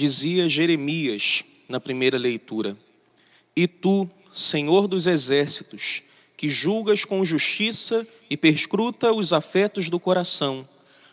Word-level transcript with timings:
dizia 0.00 0.48
Jeremias 0.48 1.44
na 1.68 1.78
primeira 1.78 2.16
leitura: 2.16 2.74
E 3.54 3.68
tu, 3.68 4.08
Senhor 4.32 4.88
dos 4.88 5.06
exércitos, 5.06 6.02
que 6.38 6.48
julgas 6.48 7.04
com 7.04 7.22
justiça 7.22 8.06
e 8.30 8.36
perscruta 8.36 9.12
os 9.12 9.34
afetos 9.34 9.90
do 9.90 10.00
coração, 10.00 10.66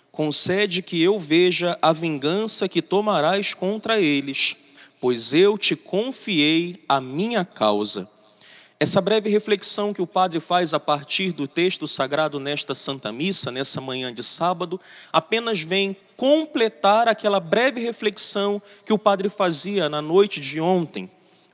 concede 0.10 0.82
que 0.82 1.02
eu 1.02 1.20
veja 1.20 1.78
a 1.82 1.92
vingança 1.92 2.70
que 2.70 2.82
tomarás 2.82 3.54
contra 3.54 4.00
eles, 4.00 4.56
pois 5.02 5.34
eu 5.34 5.58
te 5.58 5.76
confiei 5.76 6.82
a 6.88 7.02
minha 7.02 7.44
causa. 7.44 8.10
Essa 8.80 9.02
breve 9.02 9.30
reflexão 9.30 9.94
que 9.94 10.02
o 10.02 10.08
padre 10.08 10.40
faz 10.40 10.74
a 10.74 10.80
partir 10.80 11.34
do 11.34 11.46
texto 11.46 11.88
sagrado 11.88 12.40
nesta 12.40 12.74
Santa 12.74 13.12
Missa, 13.12 13.52
nessa 13.52 13.82
manhã 13.82 14.14
de 14.14 14.24
sábado, 14.24 14.80
apenas 15.12 15.60
vem 15.60 15.98
completar 16.18 17.08
aquela 17.08 17.40
breve 17.40 17.80
reflexão 17.80 18.60
que 18.86 18.92
o 18.92 18.98
padre 18.98 19.30
fazia 19.30 19.88
na 19.88 20.02
noite 20.02 20.42
de 20.42 20.60
ontem. 20.60 21.08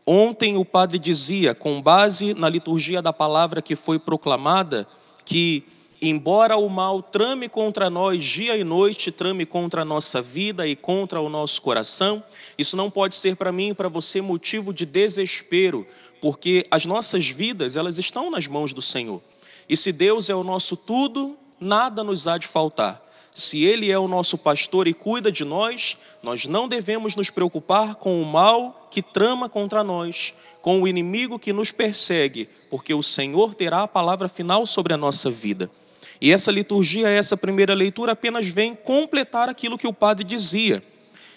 Ontem 0.05 0.57
o 0.57 0.63
padre 0.63 0.97
dizia, 0.97 1.53
com 1.53 1.81
base 1.81 2.33
na 2.33 2.47
liturgia 2.47 3.01
da 3.01 3.11
palavra 3.11 3.61
que 3.61 3.75
foi 3.75 3.99
proclamada, 3.99 4.87
que 5.25 5.63
embora 6.01 6.57
o 6.57 6.69
mal 6.69 7.01
trame 7.01 7.47
contra 7.47 7.89
nós 7.89 8.23
dia 8.23 8.57
e 8.57 8.63
noite, 8.63 9.11
trame 9.11 9.45
contra 9.45 9.81
a 9.81 9.85
nossa 9.85 10.21
vida 10.21 10.65
e 10.65 10.75
contra 10.75 11.21
o 11.21 11.29
nosso 11.29 11.61
coração, 11.61 12.23
isso 12.57 12.77
não 12.77 12.89
pode 12.89 13.15
ser 13.15 13.35
para 13.35 13.51
mim 13.51 13.69
e 13.69 13.73
para 13.73 13.89
você 13.89 14.21
motivo 14.21 14.73
de 14.73 14.85
desespero, 14.85 15.85
porque 16.21 16.65
as 16.71 16.85
nossas 16.85 17.27
vidas, 17.27 17.75
elas 17.75 17.97
estão 17.97 18.31
nas 18.31 18.47
mãos 18.47 18.73
do 18.73 18.81
Senhor. 18.81 19.21
E 19.67 19.75
se 19.75 19.91
Deus 19.91 20.29
é 20.29 20.35
o 20.35 20.43
nosso 20.43 20.75
tudo, 20.77 21.37
nada 21.59 22.03
nos 22.03 22.27
há 22.27 22.37
de 22.37 22.47
faltar. 22.47 23.01
Se 23.33 23.63
Ele 23.63 23.91
é 23.91 23.97
o 23.97 24.07
nosso 24.07 24.37
pastor 24.37 24.87
e 24.87 24.93
cuida 24.93 25.31
de 25.31 25.43
nós, 25.43 25.97
nós 26.21 26.45
não 26.45 26.67
devemos 26.67 27.15
nos 27.15 27.29
preocupar 27.29 27.95
com 27.95 28.21
o 28.21 28.25
mal 28.25 28.87
que 28.91 29.01
trama 29.01 29.49
contra 29.49 29.83
nós, 29.83 30.33
com 30.61 30.81
o 30.81 30.87
inimigo 30.87 31.39
que 31.39 31.51
nos 31.51 31.71
persegue, 31.71 32.47
porque 32.69 32.93
o 32.93 33.03
Senhor 33.03 33.55
terá 33.55 33.83
a 33.83 33.87
palavra 33.87 34.29
final 34.29 34.65
sobre 34.65 34.93
a 34.93 34.97
nossa 34.97 35.29
vida. 35.29 35.69
E 36.21 36.31
essa 36.31 36.51
liturgia, 36.51 37.09
essa 37.09 37.35
primeira 37.35 37.73
leitura, 37.73 38.13
apenas 38.13 38.47
vem 38.47 38.73
completar 38.73 39.49
aquilo 39.49 39.77
que 39.77 39.87
o 39.87 39.91
padre 39.91 40.23
dizia. 40.23 40.81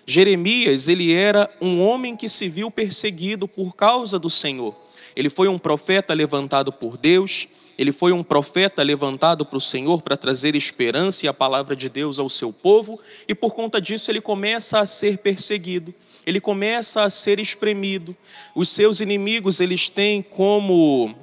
Jeremias, 0.06 0.86
ele 0.86 1.12
era 1.12 1.50
um 1.60 1.80
homem 1.80 2.14
que 2.14 2.28
se 2.28 2.48
viu 2.48 2.70
perseguido 2.70 3.48
por 3.48 3.74
causa 3.74 4.18
do 4.18 4.30
Senhor. 4.30 4.76
Ele 5.16 5.28
foi 5.28 5.48
um 5.48 5.58
profeta 5.58 6.14
levantado 6.14 6.72
por 6.72 6.96
Deus, 6.96 7.48
ele 7.78 7.92
foi 7.92 8.12
um 8.12 8.22
profeta 8.22 8.82
levantado 8.82 9.44
para 9.44 9.58
o 9.58 9.60
Senhor 9.60 10.02
para 10.02 10.16
trazer 10.16 10.54
esperança 10.56 11.26
e 11.26 11.28
a 11.28 11.34
palavra 11.34 11.76
de 11.76 11.88
Deus 11.88 12.18
ao 12.18 12.28
seu 12.28 12.52
povo, 12.52 13.00
e 13.28 13.34
por 13.34 13.54
conta 13.54 13.80
disso 13.80 14.10
ele 14.10 14.20
começa 14.20 14.80
a 14.80 14.86
ser 14.86 15.18
perseguido, 15.18 15.94
ele 16.24 16.40
começa 16.40 17.02
a 17.02 17.10
ser 17.10 17.38
espremido. 17.38 18.16
Os 18.54 18.68
seus 18.68 19.00
inimigos, 19.00 19.60
eles 19.60 19.88
têm 19.88 20.22
como 20.22 21.14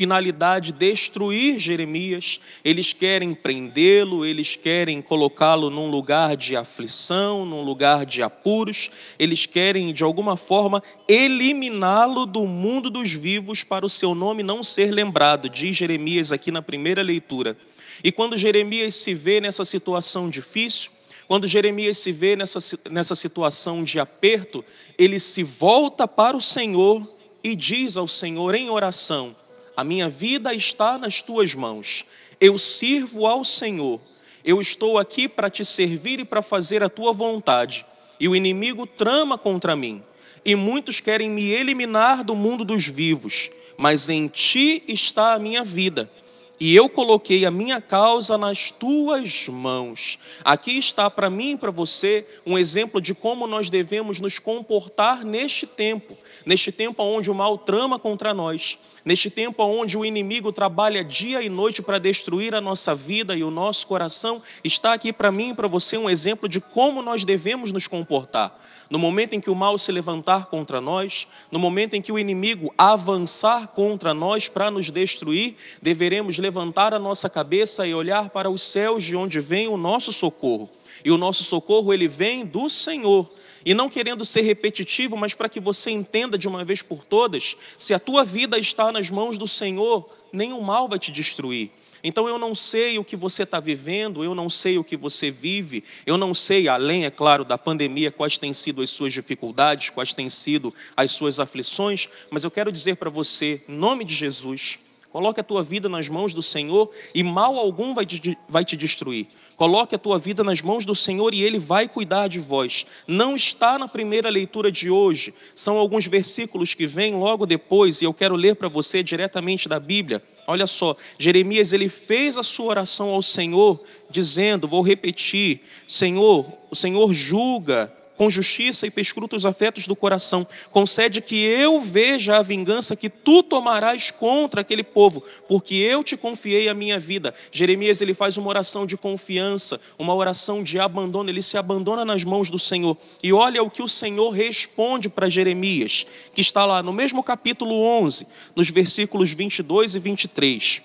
finalidade 0.00 0.72
destruir 0.72 1.58
Jeremias, 1.58 2.40
eles 2.64 2.94
querem 2.94 3.34
prendê-lo, 3.34 4.24
eles 4.24 4.56
querem 4.56 5.02
colocá-lo 5.02 5.68
num 5.68 5.90
lugar 5.90 6.38
de 6.38 6.56
aflição, 6.56 7.44
num 7.44 7.60
lugar 7.60 8.06
de 8.06 8.22
apuros, 8.22 8.90
eles 9.18 9.44
querem 9.44 9.92
de 9.92 10.02
alguma 10.02 10.38
forma 10.38 10.82
eliminá-lo 11.06 12.24
do 12.24 12.46
mundo 12.46 12.88
dos 12.88 13.12
vivos 13.12 13.62
para 13.62 13.84
o 13.84 13.90
seu 13.90 14.14
nome 14.14 14.42
não 14.42 14.64
ser 14.64 14.90
lembrado, 14.90 15.50
diz 15.50 15.76
Jeremias 15.76 16.32
aqui 16.32 16.50
na 16.50 16.62
primeira 16.62 17.02
leitura. 17.02 17.54
E 18.02 18.10
quando 18.10 18.38
Jeremias 18.38 18.94
se 18.94 19.12
vê 19.12 19.38
nessa 19.38 19.66
situação 19.66 20.30
difícil, 20.30 20.92
quando 21.28 21.46
Jeremias 21.46 21.98
se 21.98 22.10
vê 22.10 22.36
nessa, 22.36 22.58
nessa 22.90 23.14
situação 23.14 23.84
de 23.84 24.00
aperto, 24.00 24.64
ele 24.96 25.20
se 25.20 25.42
volta 25.42 26.08
para 26.08 26.34
o 26.34 26.40
Senhor 26.40 27.06
e 27.44 27.54
diz 27.54 27.98
ao 27.98 28.08
Senhor 28.08 28.54
em 28.54 28.70
oração: 28.70 29.36
a 29.76 29.84
minha 29.84 30.08
vida 30.08 30.54
está 30.54 30.98
nas 30.98 31.22
tuas 31.22 31.54
mãos. 31.54 32.04
Eu 32.40 32.56
sirvo 32.58 33.26
ao 33.26 33.44
Senhor. 33.44 34.00
Eu 34.44 34.60
estou 34.60 34.98
aqui 34.98 35.28
para 35.28 35.50
te 35.50 35.64
servir 35.64 36.20
e 36.20 36.24
para 36.24 36.42
fazer 36.42 36.82
a 36.82 36.88
tua 36.88 37.12
vontade. 37.12 37.84
E 38.18 38.28
o 38.28 38.36
inimigo 38.36 38.86
trama 38.86 39.36
contra 39.36 39.76
mim. 39.76 40.02
E 40.44 40.54
muitos 40.54 41.00
querem 41.00 41.30
me 41.30 41.50
eliminar 41.50 42.24
do 42.24 42.34
mundo 42.34 42.64
dos 42.64 42.86
vivos. 42.86 43.50
Mas 43.76 44.08
em 44.08 44.28
ti 44.28 44.82
está 44.88 45.34
a 45.34 45.38
minha 45.38 45.64
vida 45.64 46.10
e 46.60 46.76
eu 46.76 46.90
coloquei 46.90 47.46
a 47.46 47.50
minha 47.50 47.80
causa 47.80 48.36
nas 48.36 48.70
tuas 48.70 49.48
mãos. 49.48 50.18
Aqui 50.44 50.78
está 50.78 51.08
para 51.08 51.30
mim 51.30 51.52
e 51.52 51.56
para 51.56 51.70
você 51.70 52.26
um 52.44 52.58
exemplo 52.58 53.00
de 53.00 53.14
como 53.14 53.46
nós 53.46 53.70
devemos 53.70 54.20
nos 54.20 54.38
comportar 54.38 55.24
neste 55.24 55.66
tempo, 55.66 56.14
neste 56.44 56.70
tempo 56.70 57.02
onde 57.02 57.30
o 57.30 57.34
mal 57.34 57.56
trama 57.56 57.98
contra 57.98 58.34
nós, 58.34 58.78
neste 59.02 59.30
tempo 59.30 59.62
onde 59.64 59.96
o 59.96 60.04
inimigo 60.04 60.52
trabalha 60.52 61.02
dia 61.02 61.42
e 61.42 61.48
noite 61.48 61.80
para 61.80 61.98
destruir 61.98 62.54
a 62.54 62.60
nossa 62.60 62.94
vida 62.94 63.34
e 63.34 63.42
o 63.42 63.50
nosso 63.50 63.86
coração, 63.86 64.42
está 64.62 64.92
aqui 64.92 65.14
para 65.14 65.32
mim 65.32 65.50
e 65.50 65.54
para 65.54 65.66
você 65.66 65.96
um 65.96 66.10
exemplo 66.10 66.46
de 66.46 66.60
como 66.60 67.00
nós 67.00 67.24
devemos 67.24 67.72
nos 67.72 67.86
comportar. 67.86 68.54
No 68.90 68.98
momento 68.98 69.34
em 69.34 69.40
que 69.40 69.48
o 69.48 69.54
mal 69.54 69.78
se 69.78 69.92
levantar 69.92 70.46
contra 70.46 70.80
nós, 70.80 71.28
no 71.48 71.60
momento 71.60 71.94
em 71.94 72.02
que 72.02 72.10
o 72.10 72.18
inimigo 72.18 72.74
avançar 72.76 73.68
contra 73.68 74.12
nós 74.12 74.48
para 74.48 74.68
nos 74.68 74.90
destruir, 74.90 75.54
deveremos 75.80 76.36
levantar 76.38 76.49
a 76.58 76.98
nossa 76.98 77.28
cabeça 77.28 77.86
e 77.86 77.94
olhar 77.94 78.28
para 78.30 78.50
os 78.50 78.62
céus 78.62 79.04
de 79.04 79.14
onde 79.14 79.40
vem 79.40 79.68
o 79.68 79.76
nosso 79.76 80.12
socorro. 80.12 80.68
E 81.04 81.10
o 81.10 81.16
nosso 81.16 81.44
socorro 81.44 81.92
ele 81.92 82.08
vem 82.08 82.44
do 82.44 82.68
Senhor. 82.68 83.28
E 83.64 83.74
não 83.74 83.90
querendo 83.90 84.24
ser 84.24 84.40
repetitivo, 84.40 85.16
mas 85.16 85.34
para 85.34 85.48
que 85.48 85.60
você 85.60 85.90
entenda 85.90 86.38
de 86.38 86.48
uma 86.48 86.64
vez 86.64 86.80
por 86.82 87.04
todas, 87.04 87.56
se 87.76 87.92
a 87.92 87.98
tua 87.98 88.24
vida 88.24 88.58
está 88.58 88.90
nas 88.90 89.10
mãos 89.10 89.36
do 89.36 89.46
Senhor, 89.46 90.08
nenhum 90.32 90.62
mal 90.62 90.88
vai 90.88 90.98
te 90.98 91.12
destruir. 91.12 91.70
Então 92.02 92.26
eu 92.26 92.38
não 92.38 92.54
sei 92.54 92.98
o 92.98 93.04
que 93.04 93.16
você 93.16 93.42
está 93.42 93.60
vivendo, 93.60 94.24
eu 94.24 94.34
não 94.34 94.48
sei 94.48 94.78
o 94.78 94.84
que 94.84 94.96
você 94.96 95.30
vive, 95.30 95.84
eu 96.06 96.16
não 96.16 96.32
sei, 96.32 96.66
além, 96.66 97.04
é 97.04 97.10
claro, 97.10 97.44
da 97.44 97.58
pandemia, 97.58 98.10
quais 98.10 98.38
têm 98.38 98.54
sido 98.54 98.80
as 98.80 98.88
suas 98.90 99.12
dificuldades, 99.12 99.90
quais 99.90 100.14
têm 100.14 100.28
sido 100.28 100.74
as 100.96 101.10
suas 101.10 101.38
aflições, 101.38 102.08
mas 102.30 102.44
eu 102.44 102.50
quero 102.50 102.72
dizer 102.72 102.96
para 102.96 103.10
você, 103.10 103.62
em 103.68 103.74
nome 103.74 104.04
de 104.04 104.14
Jesus, 104.14 104.78
coloque 105.12 105.40
a 105.40 105.44
tua 105.44 105.62
vida 105.62 105.88
nas 105.88 106.08
mãos 106.08 106.32
do 106.32 106.42
Senhor 106.42 106.90
e 107.14 107.22
mal 107.22 107.56
algum 107.56 107.94
vai 107.94 108.06
te, 108.06 108.36
vai 108.48 108.64
te 108.64 108.76
destruir. 108.76 109.26
Coloque 109.56 109.94
a 109.94 109.98
tua 109.98 110.18
vida 110.18 110.42
nas 110.42 110.62
mãos 110.62 110.86
do 110.86 110.96
Senhor 110.96 111.34
e 111.34 111.42
Ele 111.42 111.58
vai 111.58 111.86
cuidar 111.86 112.28
de 112.28 112.40
vós. 112.40 112.86
Não 113.06 113.36
está 113.36 113.78
na 113.78 113.86
primeira 113.86 114.30
leitura 114.30 114.72
de 114.72 114.88
hoje, 114.88 115.34
são 115.54 115.76
alguns 115.76 116.06
versículos 116.06 116.72
que 116.72 116.86
vêm 116.86 117.14
logo 117.14 117.44
depois, 117.44 118.00
e 118.00 118.06
eu 118.06 118.14
quero 118.14 118.36
ler 118.36 118.56
para 118.56 118.68
você 118.68 119.02
diretamente 119.02 119.68
da 119.68 119.78
Bíblia. 119.78 120.22
Olha 120.46 120.66
só, 120.66 120.96
Jeremias 121.18 121.74
ele 121.74 121.90
fez 121.90 122.38
a 122.38 122.42
sua 122.42 122.66
oração 122.66 123.10
ao 123.10 123.20
Senhor, 123.20 123.78
dizendo: 124.08 124.66
Vou 124.66 124.80
repetir, 124.80 125.60
Senhor, 125.86 126.50
o 126.70 126.74
Senhor 126.74 127.12
julga 127.12 127.92
com 128.20 128.28
justiça 128.28 128.86
e 128.86 128.90
perscruta 128.90 129.34
os 129.34 129.46
afetos 129.46 129.86
do 129.86 129.96
coração. 129.96 130.46
Concede 130.70 131.22
que 131.22 131.42
eu 131.42 131.80
veja 131.80 132.36
a 132.36 132.42
vingança 132.42 132.94
que 132.94 133.08
tu 133.08 133.42
tomarás 133.42 134.10
contra 134.10 134.60
aquele 134.60 134.82
povo, 134.82 135.24
porque 135.48 135.74
eu 135.76 136.04
te 136.04 136.18
confiei 136.18 136.68
a 136.68 136.74
minha 136.74 137.00
vida. 137.00 137.34
Jeremias 137.50 138.02
ele 138.02 138.12
faz 138.12 138.36
uma 138.36 138.50
oração 138.50 138.84
de 138.84 138.94
confiança, 138.94 139.80
uma 139.98 140.14
oração 140.14 140.62
de 140.62 140.78
abandono, 140.78 141.30
ele 141.30 141.42
se 141.42 141.56
abandona 141.56 142.04
nas 142.04 142.22
mãos 142.22 142.50
do 142.50 142.58
Senhor. 142.58 142.94
E 143.22 143.32
olha 143.32 143.62
o 143.62 143.70
que 143.70 143.82
o 143.82 143.88
Senhor 143.88 144.28
responde 144.32 145.08
para 145.08 145.30
Jeremias, 145.30 146.06
que 146.34 146.42
está 146.42 146.66
lá 146.66 146.82
no 146.82 146.92
mesmo 146.92 147.22
capítulo 147.22 147.80
11, 147.80 148.26
nos 148.54 148.68
versículos 148.68 149.32
22 149.32 149.94
e 149.94 149.98
23. 149.98 150.82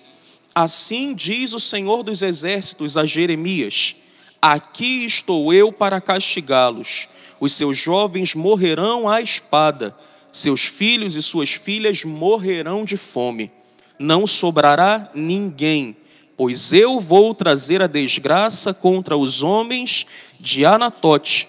Assim 0.54 1.14
diz 1.14 1.52
o 1.52 1.60
Senhor 1.60 2.02
dos 2.02 2.22
exércitos 2.22 2.96
a 2.96 3.04
Jeremias: 3.04 3.94
Aqui 4.40 5.04
estou 5.04 5.52
eu 5.52 5.70
para 5.70 6.00
castigá-los 6.00 7.14
os 7.40 7.52
seus 7.52 7.76
jovens 7.76 8.34
morrerão 8.34 9.08
à 9.08 9.20
espada, 9.20 9.96
seus 10.32 10.64
filhos 10.64 11.14
e 11.14 11.22
suas 11.22 11.50
filhas 11.50 12.04
morrerão 12.04 12.84
de 12.84 12.96
fome. 12.96 13.50
Não 13.98 14.26
sobrará 14.26 15.10
ninguém, 15.14 15.96
pois 16.36 16.72
eu 16.72 17.00
vou 17.00 17.34
trazer 17.34 17.82
a 17.82 17.86
desgraça 17.86 18.74
contra 18.74 19.16
os 19.16 19.42
homens 19.42 20.06
de 20.38 20.64
Anatote, 20.64 21.48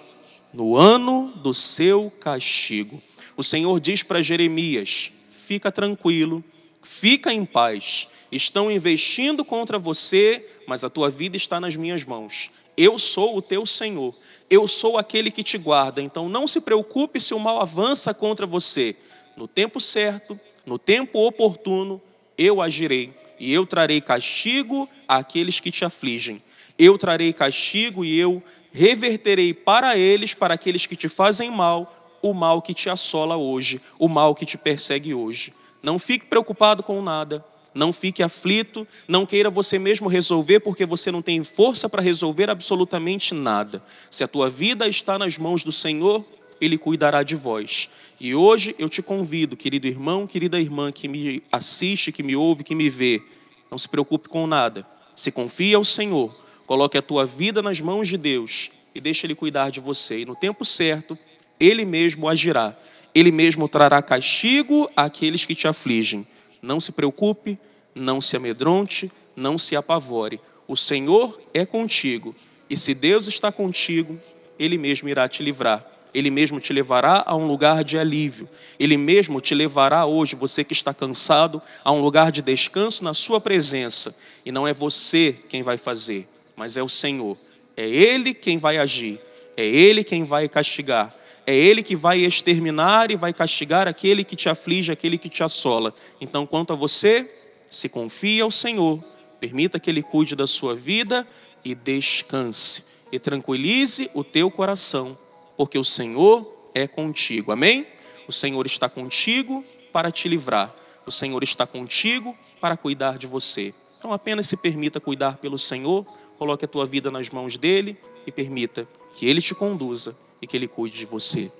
no 0.54 0.76
ano 0.76 1.34
do 1.44 1.54
seu 1.54 2.10
castigo. 2.22 3.02
O 3.36 3.44
Senhor 3.44 3.80
diz 3.80 4.02
para 4.02 4.22
Jeremias: 4.22 5.12
fica 5.46 5.72
tranquilo, 5.72 6.44
fica 6.82 7.34
em 7.34 7.46
paz. 7.46 8.08
Estão 8.32 8.70
investindo 8.70 9.46
contra 9.46 9.80
você, 9.80 10.46
mas 10.68 10.84
a 10.84 10.90
tua 10.90 11.10
vida 11.10 11.38
está 11.38 11.60
nas 11.60 11.76
minhas 11.78 12.04
mãos. 12.04 12.50
Eu 12.76 13.00
sou 13.00 13.38
o 13.38 13.42
teu 13.42 13.66
Senhor 13.66 14.14
eu 14.50 14.68
sou 14.68 14.98
aquele 14.98 15.32
que 15.32 15.44
te 15.44 15.58
guarda. 15.58 16.02
Então 16.02 16.30
não 16.30 16.48
se 16.48 16.62
preocupe 16.62 17.20
se 17.20 17.34
o 17.34 17.40
mal 17.40 17.62
avança 17.62 18.14
contra 18.14 18.46
você. 18.46 18.96
No 19.36 19.48
tempo 19.48 19.80
certo, 19.80 20.40
no 20.66 20.80
tempo 20.80 21.20
oportuno, 21.26 22.02
eu 22.38 22.62
agirei 22.62 23.14
e 23.40 23.54
eu 23.54 23.66
trarei 23.66 24.02
castigo 24.02 24.90
àqueles 25.08 25.60
que 25.60 25.72
te 25.72 25.86
afligem. 25.86 26.42
Eu 26.78 26.98
trarei 26.98 27.34
castigo 27.34 28.06
e 28.06 28.18
eu 28.18 28.42
reverterei 28.72 29.54
para 29.54 29.98
eles, 29.98 30.34
para 30.34 30.54
aqueles 30.54 30.86
que 30.86 30.96
te 30.96 31.10
fazem 31.10 31.50
mal, 31.50 32.20
o 32.22 32.34
mal 32.34 32.62
que 32.62 32.74
te 32.74 32.90
assola 32.90 33.36
hoje, 33.36 33.82
o 33.98 34.08
mal 34.08 34.36
que 34.36 34.46
te 34.46 34.58
persegue 34.58 35.14
hoje. 35.14 35.54
Não 35.82 35.98
fique 35.98 36.26
preocupado 36.26 36.84
com 36.84 37.02
nada, 37.02 37.44
não 37.78 37.94
fique 37.94 38.24
aflito, 38.24 38.88
não 39.08 39.26
queira 39.26 39.50
você 39.50 39.78
mesmo 39.78 40.10
resolver, 40.10 40.60
porque 40.60 40.86
você 40.86 41.12
não 41.12 41.22
tem 41.22 41.44
força 41.44 41.88
para 41.88 42.02
resolver 42.02 42.50
absolutamente 42.50 43.34
nada. 43.34 43.82
Se 44.10 44.24
a 44.24 44.28
tua 44.28 44.50
vida 44.50 44.88
está 44.88 45.18
nas 45.18 45.38
mãos 45.38 45.64
do 45.64 45.72
Senhor, 45.72 46.26
Ele 46.60 46.78
cuidará 46.78 47.22
de 47.22 47.36
vós. 47.36 47.90
E 48.20 48.34
hoje 48.34 48.76
eu 48.80 48.90
te 48.90 49.04
convido, 49.04 49.56
querido 49.56 49.88
irmão, 49.88 50.26
querida 50.26 50.60
irmã 50.60 50.92
que 50.92 51.08
me 51.08 51.44
assiste, 51.52 52.12
que 52.12 52.24
me 52.24 52.36
ouve, 52.36 52.64
que 52.64 52.74
me 52.74 52.90
vê, 52.90 53.22
não 53.70 53.78
se 53.78 53.88
preocupe 53.88 54.28
com 54.28 54.48
nada. 54.48 54.86
Se 55.16 55.32
confie 55.32 55.76
ao 55.76 55.84
Senhor, 55.84 56.34
coloque 56.66 56.98
a 56.98 57.02
tua 57.02 57.28
vida 57.28 57.62
nas 57.62 57.80
mãos 57.80 58.08
de 58.08 58.18
Deus 58.18 58.72
e 58.96 59.00
deixe 59.00 59.28
Ele 59.28 59.36
cuidar 59.36 59.70
de 59.70 59.80
você. 59.80 60.22
E 60.22 60.26
no 60.26 60.36
tempo 60.36 60.66
certo, 60.66 61.16
Ele 61.60 61.86
mesmo 61.86 62.28
agirá. 62.28 62.76
Ele 63.14 63.32
mesmo 63.32 63.70
trará 63.70 64.02
castigo 64.02 64.90
àqueles 64.96 65.46
que 65.46 65.54
te 65.54 65.68
afligem. 65.68 66.26
Não 66.68 66.82
se 66.82 66.92
preocupe, 66.92 67.58
não 67.96 68.20
se 68.20 68.36
amedronte, 68.36 69.10
não 69.38 69.58
se 69.58 69.74
apavore. 69.74 70.38
O 70.68 70.76
Senhor 70.76 71.40
é 71.54 71.66
contigo. 71.66 72.36
E 72.70 72.76
se 72.76 72.94
Deus 72.94 73.26
está 73.30 73.54
contigo, 73.54 74.20
Ele 74.60 74.78
mesmo 74.78 75.08
irá 75.08 75.30
te 75.30 75.42
livrar. 75.42 75.90
Ele 76.14 76.30
mesmo 76.30 76.60
te 76.60 76.74
levará 76.74 77.24
a 77.26 77.38
um 77.38 77.48
lugar 77.48 77.86
de 77.86 77.98
alívio. 77.98 78.50
Ele 78.78 78.98
mesmo 78.98 79.40
te 79.40 79.56
levará 79.56 80.06
hoje, 80.06 80.36
você 80.36 80.62
que 80.62 80.74
está 80.74 80.94
cansado, 80.94 81.62
a 81.86 81.94
um 81.94 82.02
lugar 82.02 82.34
de 82.34 82.42
descanso 82.42 83.02
na 83.02 83.14
Sua 83.14 83.40
presença. 83.40 84.14
E 84.46 84.52
não 84.52 84.68
é 84.68 84.74
você 84.74 85.34
quem 85.48 85.64
vai 85.64 85.78
fazer, 85.78 86.28
mas 86.54 86.76
é 86.76 86.84
o 86.84 86.90
Senhor. 86.90 87.38
É 87.78 87.88
Ele 87.88 88.34
quem 88.34 88.58
vai 88.58 88.78
agir. 88.78 89.22
É 89.56 89.66
Ele 89.66 90.04
quem 90.04 90.26
vai 90.26 90.50
castigar. 90.50 91.16
É 91.48 91.56
Ele 91.56 91.82
que 91.82 91.96
vai 91.96 92.20
exterminar 92.20 93.10
e 93.10 93.16
vai 93.16 93.34
castigar 93.34 93.88
aquele 93.88 94.24
que 94.24 94.36
te 94.36 94.50
aflige, 94.50 94.92
aquele 94.92 95.18
que 95.18 95.30
te 95.30 95.42
assola. 95.42 95.94
Então, 96.22 96.46
quanto 96.46 96.74
a 96.74 96.76
você, 96.76 97.28
se 97.72 97.90
confie 97.90 98.42
ao 98.42 98.52
Senhor, 98.52 99.02
permita 99.40 99.80
que 99.80 99.90
Ele 99.90 100.04
cuide 100.04 100.36
da 100.36 100.46
sua 100.46 100.76
vida 100.76 101.26
e 101.64 101.74
descanse. 101.74 102.86
E 103.12 103.18
tranquilize 103.18 104.12
o 104.14 104.24
teu 104.24 104.52
coração 104.52 105.18
porque 105.58 105.78
o 105.78 105.84
Senhor 105.84 106.70
é 106.74 106.88
contigo. 106.88 107.52
Amém? 107.52 107.88
O 108.28 108.32
Senhor 108.32 108.66
está 108.68 108.88
contigo 108.88 109.66
para 109.92 110.12
te 110.12 110.30
livrar. 110.30 110.74
O 111.06 111.12
Senhor 111.12 111.42
está 111.42 111.66
contigo 111.66 112.38
para 112.62 112.78
cuidar 112.78 113.18
de 113.18 113.26
você. 113.26 113.74
Então 113.98 114.14
apenas 114.14 114.48
se 114.48 114.56
permita 114.56 115.00
cuidar 115.00 115.38
pelo 115.38 115.58
Senhor, 115.58 116.06
coloque 116.38 116.66
a 116.66 116.68
tua 116.68 116.86
vida 116.86 117.10
nas 117.12 117.30
mãos 117.30 117.58
dele 117.58 117.98
e 118.26 118.32
permita 118.32 118.88
que 119.14 119.26
ele 119.26 119.42
te 119.42 119.56
conduza 119.56 120.16
e 120.42 120.48
que 120.48 120.56
ele 120.56 120.68
cuide 120.68 120.98
de 120.98 121.06
você. 121.06 121.52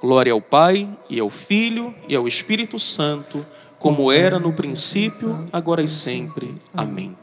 Glória 0.00 0.32
ao 0.32 0.40
Pai 0.40 0.88
e 1.08 1.18
ao 1.20 1.30
Filho 1.30 1.94
e 2.08 2.14
ao 2.14 2.26
Espírito 2.26 2.78
Santo, 2.78 3.44
como 3.78 4.10
era 4.10 4.38
no 4.38 4.52
princípio, 4.52 5.30
agora 5.52 5.82
e 5.82 5.88
sempre. 5.88 6.54
Amém. 6.74 7.16